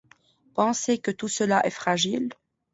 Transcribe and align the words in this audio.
Pensez 0.55 0.97
que 0.97 1.11
tout 1.11 1.27
cela 1.27 1.63
est 1.63 1.69
fragile. 1.69 2.29